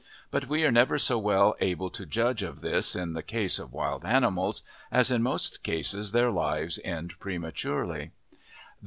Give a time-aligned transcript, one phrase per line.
[0.31, 3.71] But we are never so well able to judge of this in the case of
[3.71, 8.09] wild animals, as in most cases their lives end prematurely.